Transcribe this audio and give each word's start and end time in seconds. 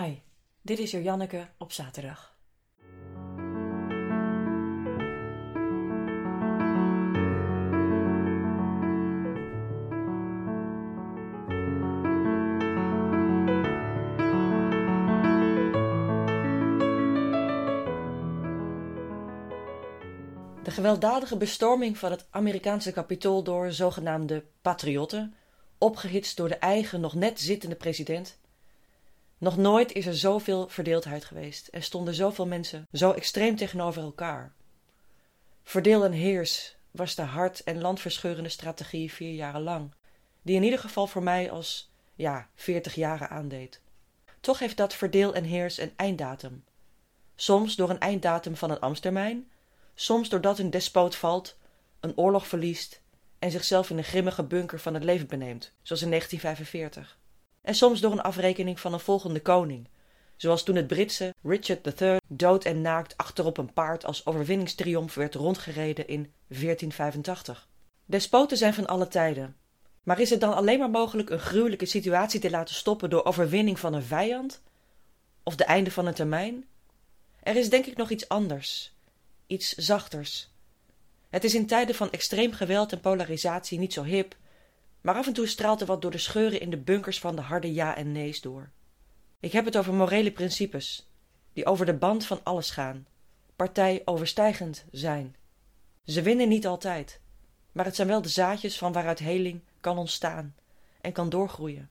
Hi, 0.00 0.14
dit 0.62 0.78
is 0.78 0.90
Janneke 0.90 1.48
op 1.58 1.72
zaterdag. 1.72 2.36
De 20.62 20.70
gewelddadige 20.70 21.36
bestorming 21.36 21.98
van 21.98 22.10
het 22.10 22.26
Amerikaanse 22.30 22.92
kapitool 22.92 23.42
door 23.42 23.72
zogenaamde 23.72 24.44
patriotten, 24.60 25.34
opgehitst 25.78 26.36
door 26.36 26.48
de 26.48 26.56
eigen 26.56 27.00
nog 27.00 27.14
net 27.14 27.40
zittende 27.40 27.76
president, 27.76 28.38
nog 29.44 29.56
nooit 29.56 29.92
is 29.92 30.06
er 30.06 30.16
zoveel 30.16 30.68
verdeeldheid 30.68 31.24
geweest 31.24 31.68
en 31.68 31.82
stonden 31.82 32.14
zoveel 32.14 32.46
mensen 32.46 32.88
zo 32.92 33.12
extreem 33.12 33.56
tegenover 33.56 34.02
elkaar. 34.02 34.52
Verdeel 35.62 36.04
en 36.04 36.12
heers 36.12 36.76
was 36.90 37.14
de 37.14 37.22
hart- 37.22 37.62
en 37.62 37.80
landverscheurende 37.80 38.48
strategie 38.48 39.12
vier 39.12 39.34
jaren 39.34 39.62
lang, 39.62 39.94
die 40.42 40.56
in 40.56 40.62
ieder 40.62 40.78
geval 40.78 41.06
voor 41.06 41.22
mij 41.22 41.50
als, 41.50 41.90
ja, 42.14 42.48
veertig 42.54 42.94
jaren 42.94 43.30
aandeed. 43.30 43.80
Toch 44.40 44.58
heeft 44.58 44.76
dat 44.76 44.94
verdeel 44.94 45.34
en 45.34 45.44
heers 45.44 45.78
een 45.78 45.92
einddatum. 45.96 46.64
Soms 47.36 47.76
door 47.76 47.90
een 47.90 48.00
einddatum 48.00 48.56
van 48.56 48.70
een 48.70 48.80
ambtstermijn, 48.80 49.50
soms 49.94 50.28
doordat 50.28 50.58
een 50.58 50.70
despoot 50.70 51.16
valt, 51.16 51.56
een 52.00 52.16
oorlog 52.16 52.46
verliest 52.46 53.02
en 53.38 53.50
zichzelf 53.50 53.90
in 53.90 53.98
een 53.98 54.04
grimmige 54.04 54.42
bunker 54.42 54.80
van 54.80 54.94
het 54.94 55.04
leven 55.04 55.26
beneemt, 55.26 55.72
zoals 55.82 56.02
in 56.02 56.08
1945 56.08 57.18
en 57.64 57.74
soms 57.74 58.00
door 58.00 58.12
een 58.12 58.22
afrekening 58.22 58.80
van 58.80 58.92
een 58.92 59.00
volgende 59.00 59.40
koning, 59.40 59.88
zoals 60.36 60.62
toen 60.62 60.76
het 60.76 60.86
Britse 60.86 61.34
Richard 61.42 62.00
III 62.00 62.18
dood 62.28 62.64
en 62.64 62.80
naakt 62.80 63.16
achterop 63.16 63.58
een 63.58 63.72
paard 63.72 64.04
als 64.04 64.26
overwinningstriomf 64.26 65.14
werd 65.14 65.34
rondgereden 65.34 66.08
in 66.08 66.32
1485. 66.46 67.68
Despoten 68.04 68.56
zijn 68.56 68.74
van 68.74 68.86
alle 68.86 69.08
tijden. 69.08 69.56
Maar 70.02 70.20
is 70.20 70.30
het 70.30 70.40
dan 70.40 70.54
alleen 70.54 70.78
maar 70.78 70.90
mogelijk 70.90 71.30
een 71.30 71.38
gruwelijke 71.38 71.86
situatie 71.86 72.40
te 72.40 72.50
laten 72.50 72.74
stoppen 72.74 73.10
door 73.10 73.24
overwinning 73.24 73.80
van 73.80 73.94
een 73.94 74.02
vijand? 74.02 74.62
Of 75.42 75.56
de 75.56 75.64
einde 75.64 75.90
van 75.90 76.06
een 76.06 76.14
termijn? 76.14 76.64
Er 77.42 77.56
is 77.56 77.70
denk 77.70 77.86
ik 77.86 77.96
nog 77.96 78.10
iets 78.10 78.28
anders, 78.28 78.94
iets 79.46 79.72
zachters. 79.72 80.48
Het 81.30 81.44
is 81.44 81.54
in 81.54 81.66
tijden 81.66 81.94
van 81.94 82.10
extreem 82.10 82.52
geweld 82.52 82.92
en 82.92 83.00
polarisatie 83.00 83.78
niet 83.78 83.92
zo 83.92 84.02
hip 84.02 84.36
maar 85.04 85.14
af 85.14 85.26
en 85.26 85.32
toe 85.32 85.46
straalt 85.46 85.80
er 85.80 85.86
wat 85.86 86.02
door 86.02 86.10
de 86.10 86.18
scheuren 86.18 86.60
in 86.60 86.70
de 86.70 86.76
bunkers 86.76 87.18
van 87.18 87.36
de 87.36 87.42
harde 87.42 87.72
ja 87.72 87.96
en 87.96 88.12
nee's 88.12 88.40
door. 88.40 88.70
Ik 89.40 89.52
heb 89.52 89.64
het 89.64 89.76
over 89.76 89.94
morele 89.94 90.32
principes, 90.32 91.08
die 91.52 91.66
over 91.66 91.86
de 91.86 91.94
band 91.94 92.26
van 92.26 92.40
alles 92.42 92.70
gaan, 92.70 93.06
partij 93.56 94.02
overstijgend 94.04 94.84
zijn. 94.90 95.36
Ze 96.04 96.22
winnen 96.22 96.48
niet 96.48 96.66
altijd, 96.66 97.20
maar 97.72 97.84
het 97.84 97.96
zijn 97.96 98.08
wel 98.08 98.22
de 98.22 98.28
zaadjes 98.28 98.78
van 98.78 98.92
waaruit 98.92 99.18
heling 99.18 99.60
kan 99.80 99.98
ontstaan 99.98 100.54
en 101.00 101.12
kan 101.12 101.28
doorgroeien. 101.28 101.90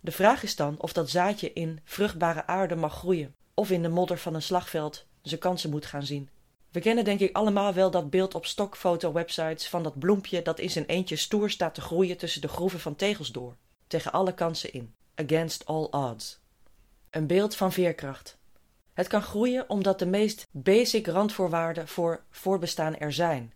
De 0.00 0.12
vraag 0.12 0.42
is 0.42 0.56
dan 0.56 0.80
of 0.80 0.92
dat 0.92 1.10
zaadje 1.10 1.52
in 1.52 1.80
vruchtbare 1.84 2.46
aarde 2.46 2.76
mag 2.76 2.94
groeien, 2.94 3.34
of 3.54 3.70
in 3.70 3.82
de 3.82 3.88
modder 3.88 4.18
van 4.18 4.34
een 4.34 4.42
slagveld 4.42 5.06
zijn 5.22 5.40
kansen 5.40 5.70
moet 5.70 5.86
gaan 5.86 6.06
zien. 6.06 6.28
We 6.70 6.80
kennen 6.80 7.04
denk 7.04 7.20
ik 7.20 7.36
allemaal 7.36 7.72
wel 7.72 7.90
dat 7.90 8.10
beeld 8.10 8.34
op 8.34 8.46
stokfoto-websites 8.46 9.68
van 9.68 9.82
dat 9.82 9.98
bloempje 9.98 10.42
dat 10.42 10.58
in 10.58 10.70
zijn 10.70 10.86
eentje 10.86 11.16
stoer 11.16 11.50
staat 11.50 11.74
te 11.74 11.80
groeien 11.80 12.16
tussen 12.16 12.40
de 12.40 12.48
groeven 12.48 12.80
van 12.80 12.96
tegels 12.96 13.32
door, 13.32 13.56
tegen 13.86 14.12
alle 14.12 14.34
kansen 14.34 14.72
in, 14.72 14.94
against 15.14 15.66
all 15.66 15.84
odds. 15.90 16.40
Een 17.10 17.26
beeld 17.26 17.56
van 17.56 17.72
veerkracht. 17.72 18.38
Het 18.92 19.06
kan 19.06 19.22
groeien 19.22 19.70
omdat 19.70 19.98
de 19.98 20.06
meest 20.06 20.46
basic 20.50 21.06
randvoorwaarden 21.06 21.88
voor 21.88 22.22
voorbestaan 22.30 22.96
er 22.96 23.12
zijn. 23.12 23.52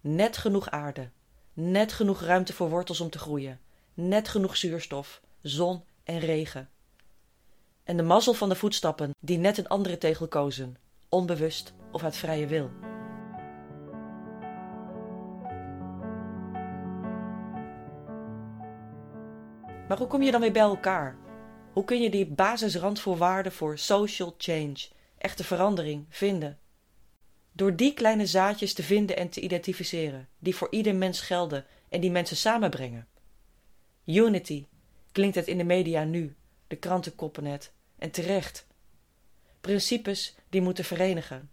Net 0.00 0.36
genoeg 0.36 0.70
aarde, 0.70 1.10
net 1.52 1.92
genoeg 1.92 2.20
ruimte 2.20 2.52
voor 2.52 2.68
wortels 2.70 3.00
om 3.00 3.10
te 3.10 3.18
groeien, 3.18 3.60
net 3.94 4.28
genoeg 4.28 4.56
zuurstof, 4.56 5.20
zon 5.42 5.84
en 6.04 6.18
regen. 6.18 6.68
En 7.84 7.96
de 7.96 8.02
mazzel 8.02 8.32
van 8.32 8.48
de 8.48 8.54
voetstappen 8.54 9.14
die 9.20 9.38
net 9.38 9.58
een 9.58 9.68
andere 9.68 9.98
tegel 9.98 10.28
kozen, 10.28 10.76
onbewust 11.08 11.74
of 11.92 12.04
uit 12.04 12.16
vrije 12.16 12.46
wil. 12.46 12.70
Maar 19.88 19.98
hoe 19.98 20.06
kom 20.06 20.22
je 20.22 20.30
dan 20.30 20.40
weer 20.40 20.52
bij 20.52 20.62
elkaar? 20.62 21.16
Hoe 21.72 21.84
kun 21.84 22.02
je 22.02 22.10
die 22.10 22.26
basisrandvoorwaarden 22.26 23.52
voor 23.52 23.78
social 23.78 24.34
change, 24.38 24.76
echte 25.18 25.44
verandering, 25.44 26.06
vinden? 26.08 26.58
Door 27.52 27.76
die 27.76 27.94
kleine 27.94 28.26
zaadjes 28.26 28.74
te 28.74 28.82
vinden 28.82 29.16
en 29.16 29.28
te 29.28 29.40
identificeren, 29.40 30.28
die 30.38 30.54
voor 30.54 30.68
ieder 30.70 30.94
mens 30.94 31.20
gelden 31.20 31.64
en 31.88 32.00
die 32.00 32.10
mensen 32.10 32.36
samenbrengen. 32.36 33.08
Unity 34.04 34.66
klinkt 35.12 35.34
het 35.34 35.46
in 35.46 35.58
de 35.58 35.64
media 35.64 36.04
nu, 36.04 36.36
de 36.66 36.76
kranten 36.76 37.14
koppen 37.14 37.44
het, 37.44 37.72
en 37.98 38.10
terecht. 38.10 38.66
Principes 39.60 40.34
die 40.48 40.60
moeten 40.60 40.84
verenigen. 40.84 41.50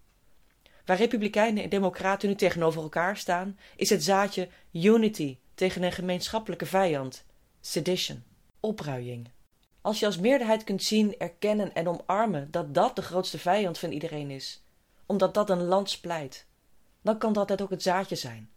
Waar 0.85 0.97
republikeinen 0.97 1.63
en 1.63 1.69
democraten 1.69 2.29
nu 2.29 2.35
tegenover 2.35 2.81
elkaar 2.81 3.17
staan, 3.17 3.59
is 3.75 3.89
het 3.89 4.03
zaadje 4.03 4.49
unity 4.71 5.37
tegen 5.55 5.83
een 5.83 5.91
gemeenschappelijke 5.91 6.65
vijand, 6.65 7.25
sedition, 7.61 8.23
opruiing. 8.59 9.29
Als 9.81 9.99
je 9.99 10.05
als 10.05 10.17
meerderheid 10.17 10.63
kunt 10.63 10.83
zien, 10.83 11.17
erkennen 11.17 11.73
en 11.73 11.87
omarmen 11.87 12.51
dat 12.51 12.73
dat 12.73 12.95
de 12.95 13.01
grootste 13.01 13.39
vijand 13.39 13.77
van 13.77 13.91
iedereen 13.91 14.31
is, 14.31 14.63
omdat 15.05 15.33
dat 15.33 15.49
een 15.49 15.63
land 15.63 15.89
splijt, 15.89 16.45
dan 17.01 17.17
kan 17.17 17.33
dat 17.33 17.61
ook 17.61 17.69
het 17.69 17.81
zaadje 17.81 18.15
zijn. 18.15 18.49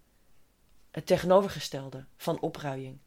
Het 0.91 1.07
tegenovergestelde 1.07 2.05
van 2.17 2.41
opruiing. 2.41 2.99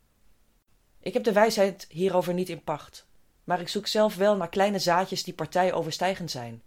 Ik 1.00 1.14
heb 1.14 1.24
de 1.24 1.32
wijsheid 1.32 1.86
hierover 1.90 2.34
niet 2.34 2.50
in 2.50 2.64
pacht, 2.64 3.08
maar 3.44 3.60
ik 3.60 3.68
zoek 3.68 3.88
zelf 3.88 4.16
wel 4.16 4.36
naar 4.36 4.50
kleine 4.50 4.80
zaadjes 4.80 5.24
die 5.24 5.34
partijoverstijgend 5.34 6.32
zijn, 6.32 6.62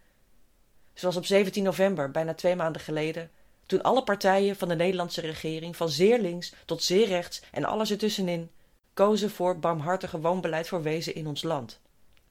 zoals 0.94 1.16
op 1.16 1.26
17 1.26 1.62
november, 1.62 2.10
bijna 2.10 2.34
twee 2.34 2.56
maanden 2.56 2.82
geleden, 2.82 3.30
toen 3.66 3.82
alle 3.82 4.02
partijen 4.02 4.56
van 4.56 4.68
de 4.68 4.74
Nederlandse 4.74 5.20
regering, 5.20 5.76
van 5.76 5.88
zeer 5.88 6.20
links 6.20 6.52
tot 6.64 6.82
zeer 6.82 7.06
rechts 7.06 7.42
en 7.50 7.64
alles 7.64 7.90
ertussenin, 7.90 8.50
kozen 8.94 9.30
voor 9.30 9.58
barmhartige 9.58 10.20
woonbeleid 10.20 10.68
voor 10.68 10.82
wezen 10.82 11.14
in 11.14 11.26
ons 11.26 11.42
land. 11.42 11.80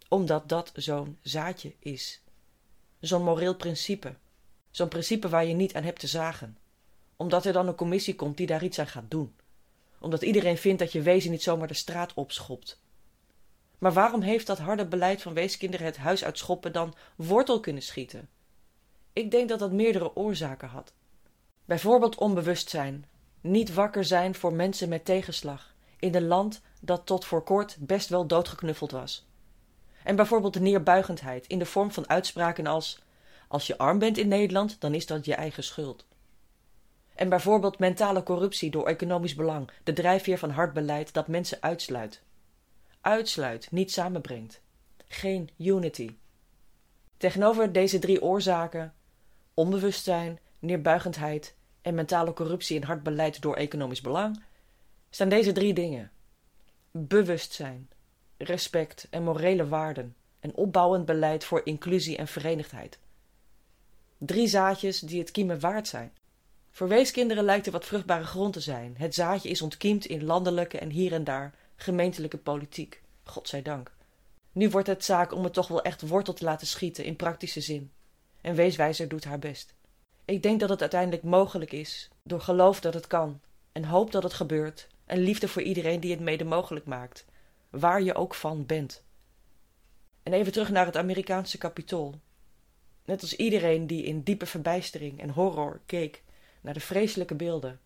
Omdat 0.07 0.49
dat 0.49 0.71
zo'n 0.75 1.17
zaadje 1.21 1.73
is. 1.79 2.21
Zo'n 2.99 3.23
moreel 3.23 3.55
principe. 3.55 4.15
Zo'n 4.71 4.87
principe 4.87 5.29
waar 5.29 5.45
je 5.45 5.53
niet 5.53 5.73
aan 5.73 5.83
hebt 5.83 5.99
te 5.99 6.07
zagen. 6.07 6.57
Omdat 7.15 7.45
er 7.45 7.53
dan 7.53 7.67
een 7.67 7.75
commissie 7.75 8.15
komt 8.15 8.37
die 8.37 8.47
daar 8.47 8.63
iets 8.63 8.79
aan 8.79 8.87
gaat 8.87 9.11
doen. 9.11 9.35
Omdat 9.99 10.21
iedereen 10.21 10.57
vindt 10.57 10.79
dat 10.79 10.91
je 10.91 11.01
wezen 11.01 11.31
niet 11.31 11.43
zomaar 11.43 11.67
de 11.67 11.73
straat 11.73 12.13
opschopt. 12.13 12.81
Maar 13.83 13.94
waarom 13.94 14.21
heeft 14.21 14.47
dat 14.47 14.57
harde 14.57 14.85
beleid 14.85 15.21
van 15.21 15.33
weeskinderen 15.33 15.85
het 15.85 15.97
huis 15.97 16.23
uitschoppen 16.23 16.71
dan 16.71 16.94
wortel 17.16 17.59
kunnen 17.59 17.81
schieten? 17.81 18.29
Ik 19.13 19.31
denk 19.31 19.49
dat 19.49 19.59
dat 19.59 19.71
meerdere 19.71 20.16
oorzaken 20.16 20.67
had. 20.67 20.94
Bijvoorbeeld 21.66 22.16
onbewustzijn, 22.16 23.05
niet 23.41 23.73
wakker 23.73 24.05
zijn 24.05 24.35
voor 24.35 24.53
mensen 24.53 24.89
met 24.89 25.05
tegenslag, 25.05 25.73
in 25.99 26.16
een 26.16 26.27
land 26.27 26.61
dat 26.81 27.05
tot 27.05 27.25
voor 27.25 27.44
kort 27.44 27.77
best 27.79 28.09
wel 28.09 28.27
doodgeknuffeld 28.27 28.91
was. 28.91 29.27
En 30.03 30.15
bijvoorbeeld 30.15 30.53
de 30.53 30.61
neerbuigendheid 30.61 31.47
in 31.47 31.59
de 31.59 31.65
vorm 31.65 31.91
van 31.91 32.09
uitspraken 32.09 32.67
als: 32.67 33.00
Als 33.47 33.67
je 33.67 33.77
arm 33.77 34.00
bent 34.00 34.17
in 34.17 34.27
Nederland, 34.27 34.81
dan 34.81 34.94
is 34.94 35.05
dat 35.05 35.25
je 35.25 35.35
eigen 35.35 35.63
schuld. 35.63 36.05
En 37.15 37.29
bijvoorbeeld 37.29 37.79
mentale 37.79 38.23
corruptie 38.23 38.71
door 38.71 38.88
economisch 38.88 39.35
belang, 39.35 39.69
de 39.83 39.94
drijfveer 39.94 40.38
van 40.38 40.50
hard 40.50 40.73
beleid 40.73 41.13
dat 41.13 41.27
mensen 41.27 41.57
uitsluit. 41.61 42.21
Uitsluit, 43.03 43.71
niet 43.71 43.91
samenbrengt. 43.91 44.61
Geen 45.07 45.49
unity. 45.57 46.15
Tegenover 47.17 47.71
deze 47.71 48.00
drie 48.00 48.21
oorzaken 48.21 48.94
onbewustzijn, 49.53 50.39
neerbuigendheid 50.59 51.55
en 51.81 51.95
mentale 51.95 52.33
corruptie 52.33 52.79
en 52.79 52.88
hard 52.88 53.03
beleid 53.03 53.41
door 53.41 53.55
economisch 53.55 54.01
belang, 54.01 54.44
staan 55.09 55.29
deze 55.29 55.51
drie 55.51 55.73
dingen: 55.73 56.11
bewustzijn, 56.91 57.89
respect 58.38 59.07
en 59.09 59.23
morele 59.23 59.67
waarden 59.67 60.15
en 60.39 60.56
opbouwend 60.56 61.06
beleid 61.06 61.44
voor 61.44 61.61
inclusie 61.63 62.17
en 62.17 62.27
verenigdheid. 62.27 62.99
Drie 64.17 64.47
zaadjes 64.47 64.99
die 64.99 65.19
het 65.19 65.31
kiemen 65.31 65.59
waard 65.59 65.88
zijn. 65.88 66.13
Voor 66.71 66.88
weeskinderen 66.88 67.44
lijkt 67.44 67.65
er 67.65 67.71
wat 67.71 67.85
vruchtbare 67.85 68.25
grond 68.25 68.53
te 68.53 68.59
zijn. 68.59 68.95
Het 68.97 69.13
zaadje 69.13 69.49
is 69.49 69.61
ontkiemd 69.61 70.06
in 70.06 70.23
landelijke 70.23 70.77
en 70.77 70.89
hier 70.89 71.13
en 71.13 71.23
daar 71.23 71.53
gemeentelijke 71.75 72.37
politiek. 72.37 73.01
Godzijdank. 73.23 73.91
Nu 74.51 74.69
wordt 74.69 74.87
het 74.87 75.03
zaak 75.03 75.33
om 75.33 75.43
het 75.43 75.53
toch 75.53 75.67
wel 75.67 75.81
echt 75.81 76.07
wortel 76.07 76.33
te 76.33 76.43
laten 76.43 76.67
schieten 76.67 77.05
in 77.05 77.15
praktische 77.15 77.61
zin 77.61 77.91
en 78.43 78.55
Weeswijzer 78.55 79.07
doet 79.07 79.23
haar 79.23 79.39
best. 79.39 79.73
Ik 80.25 80.43
denk 80.43 80.59
dat 80.59 80.69
het 80.69 80.81
uiteindelijk 80.81 81.23
mogelijk 81.23 81.71
is, 81.71 82.09
door 82.23 82.41
geloof 82.41 82.79
dat 82.79 82.93
het 82.93 83.07
kan, 83.07 83.41
en 83.71 83.85
hoop 83.85 84.11
dat 84.11 84.23
het 84.23 84.33
gebeurt, 84.33 84.87
en 85.05 85.19
liefde 85.19 85.47
voor 85.47 85.61
iedereen 85.61 85.99
die 85.99 86.11
het 86.11 86.19
mede 86.19 86.43
mogelijk 86.43 86.85
maakt, 86.85 87.25
waar 87.69 88.01
je 88.01 88.15
ook 88.15 88.33
van 88.33 88.65
bent. 88.65 89.03
En 90.23 90.33
even 90.33 90.51
terug 90.51 90.69
naar 90.69 90.85
het 90.85 90.97
Amerikaanse 90.97 91.57
kapitool. 91.57 92.19
Net 93.05 93.21
als 93.21 93.35
iedereen 93.35 93.87
die 93.87 94.03
in 94.03 94.21
diepe 94.21 94.45
verbijstering 94.45 95.19
en 95.19 95.29
horror 95.29 95.81
keek 95.85 96.23
naar 96.61 96.73
de 96.73 96.79
vreselijke 96.79 97.35
beelden. 97.35 97.79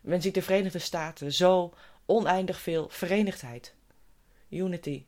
Men 0.00 0.22
ziet 0.22 0.34
de 0.34 0.42
Verenigde 0.42 0.78
Staten 0.78 1.32
zo 1.32 1.74
oneindig 2.10 2.60
veel 2.60 2.88
verenigdheid, 2.88 3.74
unity 4.48 5.06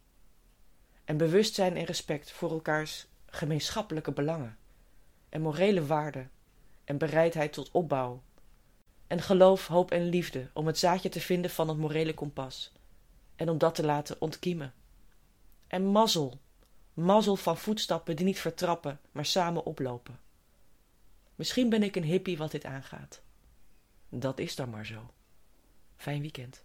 en 1.04 1.16
bewustzijn 1.16 1.76
en 1.76 1.84
respect 1.84 2.30
voor 2.30 2.50
elkaars 2.50 3.06
gemeenschappelijke 3.26 4.12
belangen 4.12 4.58
en 5.28 5.40
morele 5.40 5.86
waarden 5.86 6.30
en 6.84 6.98
bereidheid 6.98 7.52
tot 7.52 7.70
opbouw 7.70 8.22
en 9.06 9.20
geloof, 9.20 9.66
hoop 9.66 9.90
en 9.90 10.08
liefde 10.08 10.50
om 10.52 10.66
het 10.66 10.78
zaadje 10.78 11.08
te 11.08 11.20
vinden 11.20 11.50
van 11.50 11.68
het 11.68 11.78
morele 11.78 12.14
kompas 12.14 12.72
en 13.36 13.48
om 13.48 13.58
dat 13.58 13.74
te 13.74 13.84
laten 13.84 14.20
ontkiemen. 14.20 14.74
En 15.66 15.84
mazzel, 15.84 16.40
mazzel 16.94 17.36
van 17.36 17.56
voetstappen 17.56 18.16
die 18.16 18.24
niet 18.24 18.38
vertrappen, 18.38 19.00
maar 19.12 19.26
samen 19.26 19.64
oplopen. 19.64 20.20
Misschien 21.34 21.68
ben 21.68 21.82
ik 21.82 21.96
een 21.96 22.04
hippie 22.04 22.38
wat 22.38 22.50
dit 22.50 22.64
aangaat. 22.64 23.22
Dat 24.08 24.38
is 24.38 24.56
dan 24.56 24.70
maar 24.70 24.86
zo. 24.86 25.10
Fijn 25.96 26.20
weekend. 26.20 26.64